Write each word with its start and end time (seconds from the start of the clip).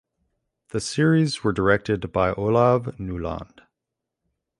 The 0.69 0.81
series 0.81 1.43
were 1.43 1.51
directed 1.53 2.11
by 2.11 2.31
Olav 2.33 2.95
Neuland. 2.97 3.59